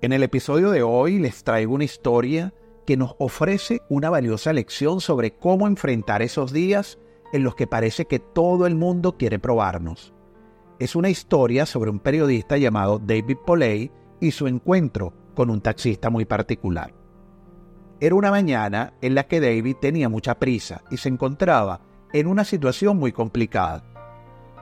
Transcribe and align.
En 0.00 0.12
el 0.12 0.22
episodio 0.22 0.70
de 0.70 0.84
hoy 0.84 1.18
les 1.18 1.42
traigo 1.42 1.74
una 1.74 1.82
historia 1.82 2.54
que 2.86 2.96
nos 2.96 3.16
ofrece 3.18 3.82
una 3.88 4.10
valiosa 4.10 4.52
lección 4.52 5.00
sobre 5.00 5.32
cómo 5.32 5.66
enfrentar 5.66 6.22
esos 6.22 6.52
días 6.52 7.00
en 7.32 7.42
los 7.42 7.56
que 7.56 7.66
parece 7.66 8.04
que 8.04 8.20
todo 8.20 8.68
el 8.68 8.76
mundo 8.76 9.16
quiere 9.16 9.40
probarnos. 9.40 10.14
Es 10.78 10.94
una 10.94 11.08
historia 11.08 11.66
sobre 11.66 11.90
un 11.90 11.98
periodista 11.98 12.56
llamado 12.56 13.00
David 13.00 13.38
Poley 13.44 13.90
y 14.20 14.30
su 14.30 14.46
encuentro 14.46 15.12
con 15.34 15.50
un 15.50 15.60
taxista 15.60 16.10
muy 16.10 16.24
particular. 16.26 16.94
Era 17.98 18.14
una 18.14 18.30
mañana 18.30 18.94
en 19.00 19.16
la 19.16 19.26
que 19.26 19.40
David 19.40 19.78
tenía 19.80 20.08
mucha 20.08 20.38
prisa 20.38 20.84
y 20.92 20.98
se 20.98 21.08
encontraba 21.08 21.80
en 22.12 22.28
una 22.28 22.44
situación 22.44 22.98
muy 22.98 23.10
complicada. 23.10 23.82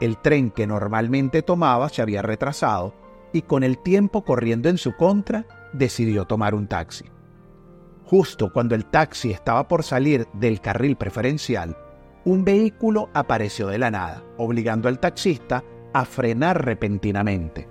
El 0.00 0.16
tren 0.18 0.52
que 0.52 0.68
normalmente 0.68 1.42
tomaba 1.42 1.88
se 1.88 2.02
había 2.02 2.22
retrasado 2.22 2.94
y 3.34 3.42
con 3.42 3.64
el 3.64 3.76
tiempo 3.78 4.24
corriendo 4.24 4.70
en 4.70 4.78
su 4.78 4.96
contra, 4.96 5.44
decidió 5.74 6.24
tomar 6.24 6.54
un 6.54 6.68
taxi. 6.68 7.04
Justo 8.04 8.52
cuando 8.52 8.76
el 8.76 8.86
taxi 8.86 9.32
estaba 9.32 9.66
por 9.66 9.82
salir 9.82 10.28
del 10.34 10.60
carril 10.60 10.96
preferencial, 10.96 11.76
un 12.24 12.44
vehículo 12.44 13.10
apareció 13.12 13.66
de 13.66 13.78
la 13.78 13.90
nada, 13.90 14.22
obligando 14.38 14.88
al 14.88 15.00
taxista 15.00 15.64
a 15.92 16.04
frenar 16.04 16.64
repentinamente. 16.64 17.68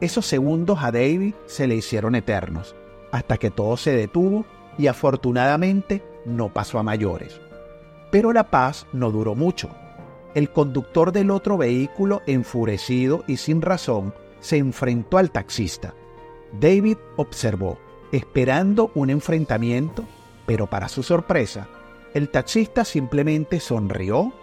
Esos 0.00 0.26
segundos 0.26 0.78
a 0.80 0.92
David 0.92 1.34
se 1.46 1.66
le 1.66 1.74
hicieron 1.74 2.14
eternos, 2.14 2.76
hasta 3.10 3.36
que 3.36 3.50
todo 3.50 3.76
se 3.76 3.96
detuvo 3.96 4.46
y 4.78 4.86
afortunadamente 4.86 6.04
no 6.24 6.52
pasó 6.52 6.78
a 6.78 6.84
mayores. 6.84 7.40
Pero 8.12 8.32
la 8.32 8.48
paz 8.48 8.86
no 8.92 9.10
duró 9.10 9.34
mucho. 9.34 9.70
El 10.36 10.50
conductor 10.50 11.10
del 11.10 11.32
otro 11.32 11.56
vehículo, 11.56 12.22
enfurecido 12.26 13.24
y 13.26 13.38
sin 13.38 13.60
razón, 13.60 14.14
se 14.44 14.58
enfrentó 14.58 15.16
al 15.16 15.30
taxista. 15.30 15.94
David 16.60 16.98
observó, 17.16 17.78
esperando 18.12 18.92
un 18.94 19.08
enfrentamiento, 19.08 20.04
pero 20.44 20.68
para 20.68 20.88
su 20.88 21.02
sorpresa, 21.02 21.66
el 22.12 22.28
taxista 22.28 22.84
simplemente 22.84 23.58
sonrió, 23.58 24.34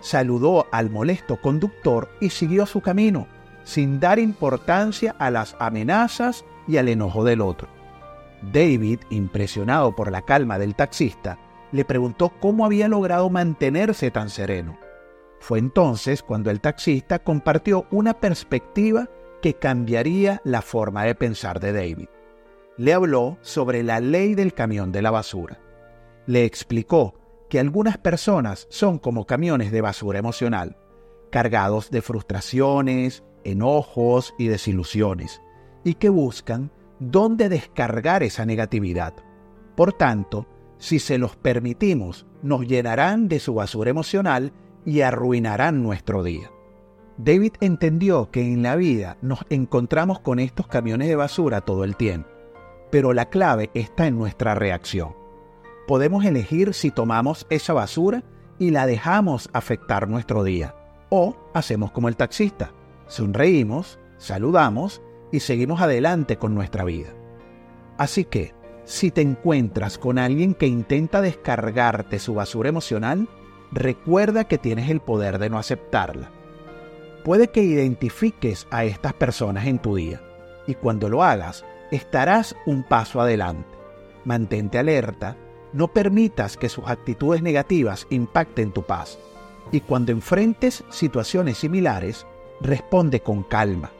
saludó 0.00 0.68
al 0.70 0.90
molesto 0.90 1.40
conductor 1.40 2.08
y 2.20 2.30
siguió 2.30 2.66
su 2.66 2.80
camino, 2.82 3.26
sin 3.64 3.98
dar 3.98 4.20
importancia 4.20 5.16
a 5.18 5.28
las 5.28 5.56
amenazas 5.58 6.44
y 6.68 6.76
al 6.76 6.88
enojo 6.88 7.24
del 7.24 7.40
otro. 7.40 7.66
David, 8.52 9.00
impresionado 9.10 9.96
por 9.96 10.12
la 10.12 10.22
calma 10.22 10.60
del 10.60 10.76
taxista, 10.76 11.36
le 11.72 11.84
preguntó 11.84 12.28
cómo 12.40 12.64
había 12.64 12.86
logrado 12.86 13.28
mantenerse 13.28 14.12
tan 14.12 14.30
sereno. 14.30 14.78
Fue 15.40 15.58
entonces 15.58 16.22
cuando 16.22 16.48
el 16.52 16.60
taxista 16.60 17.18
compartió 17.18 17.86
una 17.90 18.14
perspectiva 18.14 19.08
que 19.40 19.54
cambiaría 19.54 20.40
la 20.44 20.62
forma 20.62 21.04
de 21.04 21.14
pensar 21.14 21.60
de 21.60 21.72
David. 21.72 22.08
Le 22.76 22.92
habló 22.92 23.38
sobre 23.40 23.82
la 23.82 24.00
ley 24.00 24.34
del 24.34 24.54
camión 24.54 24.92
de 24.92 25.02
la 25.02 25.10
basura. 25.10 25.60
Le 26.26 26.44
explicó 26.44 27.14
que 27.48 27.58
algunas 27.58 27.98
personas 27.98 28.66
son 28.70 28.98
como 28.98 29.26
camiones 29.26 29.72
de 29.72 29.80
basura 29.80 30.18
emocional, 30.18 30.76
cargados 31.30 31.90
de 31.90 32.02
frustraciones, 32.02 33.24
enojos 33.44 34.34
y 34.38 34.48
desilusiones, 34.48 35.40
y 35.84 35.94
que 35.94 36.08
buscan 36.08 36.70
dónde 36.98 37.48
descargar 37.48 38.22
esa 38.22 38.44
negatividad. 38.44 39.14
Por 39.76 39.92
tanto, 39.92 40.46
si 40.78 40.98
se 40.98 41.18
los 41.18 41.36
permitimos, 41.36 42.26
nos 42.42 42.66
llenarán 42.66 43.28
de 43.28 43.40
su 43.40 43.54
basura 43.54 43.90
emocional 43.90 44.52
y 44.84 45.00
arruinarán 45.00 45.82
nuestro 45.82 46.22
día. 46.22 46.50
David 47.18 47.54
entendió 47.60 48.30
que 48.30 48.42
en 48.42 48.62
la 48.62 48.76
vida 48.76 49.16
nos 49.22 49.40
encontramos 49.50 50.20
con 50.20 50.38
estos 50.38 50.68
camiones 50.68 51.08
de 51.08 51.16
basura 51.16 51.60
todo 51.60 51.82
el 51.82 51.96
tiempo, 51.96 52.28
pero 52.92 53.12
la 53.12 53.28
clave 53.28 53.70
está 53.74 54.06
en 54.06 54.16
nuestra 54.16 54.54
reacción. 54.54 55.16
Podemos 55.88 56.24
elegir 56.24 56.74
si 56.74 56.92
tomamos 56.92 57.44
esa 57.50 57.72
basura 57.72 58.22
y 58.60 58.70
la 58.70 58.86
dejamos 58.86 59.50
afectar 59.52 60.08
nuestro 60.08 60.44
día, 60.44 60.76
o 61.08 61.36
hacemos 61.54 61.90
como 61.90 62.06
el 62.06 62.16
taxista, 62.16 62.72
sonreímos, 63.08 63.98
saludamos 64.16 65.02
y 65.32 65.40
seguimos 65.40 65.80
adelante 65.80 66.36
con 66.36 66.54
nuestra 66.54 66.84
vida. 66.84 67.08
Así 67.96 68.26
que, 68.26 68.54
si 68.84 69.10
te 69.10 69.22
encuentras 69.22 69.98
con 69.98 70.18
alguien 70.18 70.54
que 70.54 70.68
intenta 70.68 71.20
descargarte 71.20 72.20
su 72.20 72.34
basura 72.34 72.68
emocional, 72.68 73.28
recuerda 73.72 74.44
que 74.44 74.56
tienes 74.56 74.88
el 74.88 75.00
poder 75.00 75.40
de 75.40 75.50
no 75.50 75.58
aceptarla. 75.58 76.37
Puede 77.24 77.48
que 77.48 77.62
identifiques 77.62 78.66
a 78.70 78.84
estas 78.84 79.12
personas 79.14 79.66
en 79.66 79.78
tu 79.78 79.96
día 79.96 80.20
y 80.66 80.74
cuando 80.74 81.08
lo 81.08 81.22
hagas 81.22 81.64
estarás 81.90 82.56
un 82.66 82.82
paso 82.82 83.20
adelante. 83.20 83.68
Mantente 84.24 84.78
alerta, 84.78 85.36
no 85.72 85.88
permitas 85.88 86.56
que 86.56 86.68
sus 86.68 86.86
actitudes 86.88 87.42
negativas 87.42 88.06
impacten 88.10 88.72
tu 88.72 88.82
paz 88.82 89.18
y 89.72 89.80
cuando 89.80 90.12
enfrentes 90.12 90.84
situaciones 90.88 91.58
similares, 91.58 92.26
responde 92.60 93.20
con 93.20 93.42
calma 93.42 93.90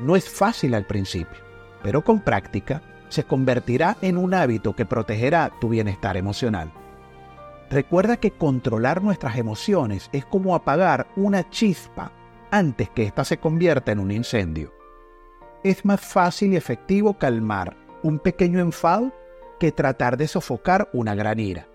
no 0.00 0.16
es 0.16 0.28
fácil 0.28 0.74
al 0.74 0.86
principio, 0.86 1.38
pero 1.82 2.02
con 2.02 2.20
práctica 2.20 2.82
se 3.08 3.24
convertirá 3.24 3.96
en 4.00 4.16
un 4.16 4.34
hábito 4.34 4.74
que 4.74 4.86
protegerá 4.86 5.52
tu 5.60 5.68
bienestar 5.68 6.16
emocional. 6.16 6.72
Recuerda 7.70 8.16
que 8.16 8.32
controlar 8.32 9.00
nuestras 9.00 9.36
emociones 9.36 10.10
es 10.12 10.26
como 10.26 10.56
apagar 10.56 11.06
una 11.14 11.48
chispa 11.50 12.12
antes 12.50 12.90
que 12.90 13.04
ésta 13.04 13.24
se 13.24 13.38
convierta 13.38 13.92
en 13.92 14.00
un 14.00 14.10
incendio. 14.10 14.74
Es 15.62 15.84
más 15.84 16.00
fácil 16.00 16.52
y 16.52 16.56
efectivo 16.56 17.16
calmar 17.16 17.76
un 18.02 18.18
pequeño 18.18 18.58
enfado 18.58 19.12
que 19.60 19.70
tratar 19.70 20.16
de 20.16 20.26
sofocar 20.26 20.90
una 20.92 21.14
gran 21.14 21.38
ira. 21.38 21.68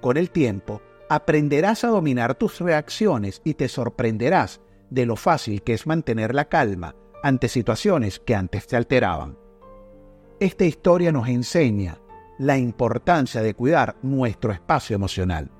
Con 0.00 0.16
el 0.16 0.30
tiempo, 0.30 0.80
aprenderás 1.10 1.84
a 1.84 1.88
dominar 1.88 2.34
tus 2.34 2.58
reacciones 2.58 3.42
y 3.44 3.54
te 3.54 3.68
sorprenderás 3.68 4.62
de 4.88 5.04
lo 5.04 5.16
fácil 5.16 5.62
que 5.62 5.74
es 5.74 5.86
mantener 5.86 6.34
la 6.34 6.46
calma 6.46 6.96
ante 7.22 7.48
situaciones 7.48 8.20
que 8.20 8.34
antes 8.34 8.66
te 8.66 8.76
alteraban. 8.76 9.36
Esta 10.38 10.64
historia 10.64 11.12
nos 11.12 11.28
enseña 11.28 11.99
la 12.40 12.56
importancia 12.56 13.42
de 13.42 13.52
cuidar 13.52 13.96
nuestro 14.00 14.50
espacio 14.50 14.96
emocional 14.96 15.50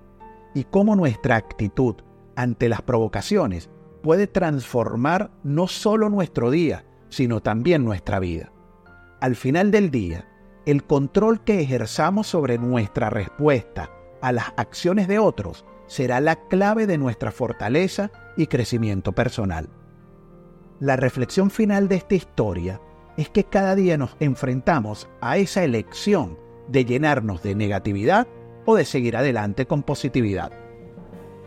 y 0.54 0.64
cómo 0.64 0.96
nuestra 0.96 1.36
actitud 1.36 1.96
ante 2.36 2.70
las 2.70 2.80
provocaciones 2.80 3.68
puede 4.02 4.26
transformar 4.26 5.30
no 5.44 5.66
solo 5.66 6.08
nuestro 6.08 6.50
día, 6.50 6.86
sino 7.10 7.42
también 7.42 7.84
nuestra 7.84 8.18
vida. 8.18 8.50
Al 9.20 9.36
final 9.36 9.70
del 9.70 9.90
día, 9.90 10.26
el 10.64 10.84
control 10.84 11.44
que 11.44 11.60
ejerzamos 11.60 12.28
sobre 12.28 12.56
nuestra 12.56 13.10
respuesta 13.10 13.90
a 14.22 14.32
las 14.32 14.54
acciones 14.56 15.06
de 15.06 15.18
otros 15.18 15.66
será 15.86 16.18
la 16.20 16.48
clave 16.48 16.86
de 16.86 16.96
nuestra 16.96 17.30
fortaleza 17.30 18.10
y 18.38 18.46
crecimiento 18.46 19.12
personal. 19.12 19.68
La 20.78 20.96
reflexión 20.96 21.50
final 21.50 21.88
de 21.88 21.96
esta 21.96 22.14
historia 22.14 22.80
es 23.18 23.28
que 23.28 23.44
cada 23.44 23.74
día 23.74 23.98
nos 23.98 24.16
enfrentamos 24.18 25.10
a 25.20 25.36
esa 25.36 25.62
elección 25.62 26.38
de 26.70 26.84
llenarnos 26.84 27.42
de 27.42 27.54
negatividad 27.54 28.26
o 28.64 28.76
de 28.76 28.84
seguir 28.84 29.16
adelante 29.16 29.66
con 29.66 29.82
positividad. 29.82 30.52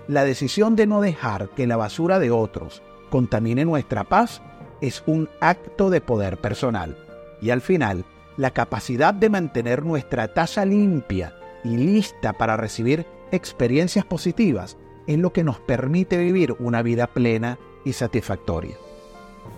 La 0.08 0.26
decisión 0.26 0.76
de 0.76 0.86
no 0.86 1.02
dejar 1.02 1.50
que 1.50 1.66
la 1.66 1.78
basura 1.78 2.20
de 2.20 2.32
otros 2.32 2.82
contamine 3.10 3.64
nuestra 3.64 4.04
paz 4.04 4.42
es 4.82 5.04
un 5.06 5.30
acto 5.40 5.90
de 5.90 6.02
poder 6.02 6.38
personal. 6.38 6.98
Y 7.42 7.52
al 7.52 7.62
final, 7.62 8.06
la 8.36 8.52
capacidad 8.52 9.14
de 9.14 9.30
mantener 9.30 9.86
nuestra 9.86 10.34
taza 10.34 10.66
limpia 10.66 11.36
y 11.64 11.78
lista 11.78 12.34
para 12.34 12.58
recibir 12.58 13.06
experiencias 13.32 14.06
positivas 14.06 14.78
es 15.08 15.18
lo 15.18 15.32
que 15.32 15.44
nos 15.44 15.60
permite 15.60 16.18
vivir 16.18 16.56
una 16.60 16.82
vida 16.82 17.08
plena 17.08 17.58
y 17.86 17.94
satisfactoria. 17.94 18.76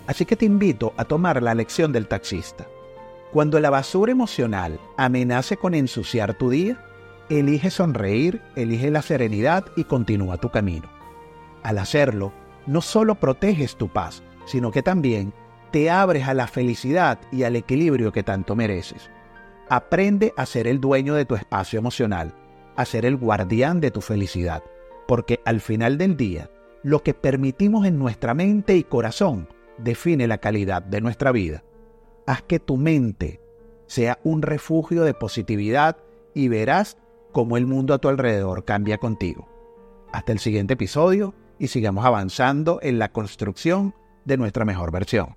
Así 0.07 0.25
que 0.25 0.35
te 0.35 0.45
invito 0.45 0.93
a 0.97 1.05
tomar 1.05 1.41
la 1.41 1.55
lección 1.55 1.91
del 1.91 2.07
taxista. 2.07 2.67
Cuando 3.35 3.59
la 3.59 3.69
basura 3.69 4.13
emocional 4.13 4.79
amenace 4.95 5.57
con 5.57 5.73
ensuciar 5.73 6.35
tu 6.35 6.49
día, 6.49 6.81
elige 7.27 7.69
sonreír, 7.69 8.41
elige 8.55 8.89
la 8.89 9.01
serenidad 9.01 9.65
y 9.75 9.83
continúa 9.83 10.37
tu 10.37 10.51
camino. 10.51 10.87
Al 11.61 11.79
hacerlo, 11.79 12.31
no 12.65 12.79
solo 12.79 13.15
proteges 13.15 13.75
tu 13.75 13.89
paz, 13.89 14.23
sino 14.45 14.71
que 14.71 14.81
también 14.81 15.33
te 15.71 15.89
abres 15.89 16.29
a 16.29 16.33
la 16.33 16.47
felicidad 16.47 17.19
y 17.29 17.43
al 17.43 17.57
equilibrio 17.57 18.13
que 18.13 18.23
tanto 18.23 18.55
mereces. 18.55 19.09
Aprende 19.67 20.31
a 20.37 20.45
ser 20.45 20.65
el 20.65 20.79
dueño 20.79 21.13
de 21.13 21.25
tu 21.25 21.35
espacio 21.35 21.77
emocional, 21.77 22.33
a 22.77 22.85
ser 22.85 23.05
el 23.05 23.17
guardián 23.17 23.81
de 23.81 23.91
tu 23.91 23.99
felicidad, 23.99 24.63
porque 25.09 25.41
al 25.43 25.59
final 25.59 25.97
del 25.97 26.15
día, 26.15 26.49
lo 26.83 27.03
que 27.03 27.13
permitimos 27.13 27.85
en 27.85 27.99
nuestra 27.99 28.33
mente 28.33 28.77
y 28.77 28.85
corazón 28.85 29.49
define 29.77 30.25
la 30.25 30.37
calidad 30.37 30.81
de 30.81 31.01
nuestra 31.01 31.33
vida. 31.33 31.65
Haz 32.25 32.41
que 32.41 32.59
tu 32.59 32.77
mente 32.77 33.39
sea 33.87 34.19
un 34.23 34.41
refugio 34.41 35.03
de 35.03 35.13
positividad 35.13 35.97
y 36.33 36.47
verás 36.47 36.97
cómo 37.31 37.57
el 37.57 37.67
mundo 37.67 37.93
a 37.93 37.99
tu 37.99 38.09
alrededor 38.09 38.65
cambia 38.65 38.97
contigo. 38.97 39.47
Hasta 40.11 40.31
el 40.31 40.39
siguiente 40.39 40.73
episodio 40.73 41.35
y 41.59 41.67
sigamos 41.67 42.05
avanzando 42.05 42.79
en 42.81 42.97
la 42.97 43.11
construcción 43.11 43.93
de 44.25 44.37
nuestra 44.37 44.65
mejor 44.65 44.91
versión. 44.91 45.35